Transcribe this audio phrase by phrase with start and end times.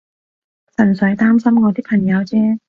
[0.79, 2.59] 純粹擔心我啲朋友啫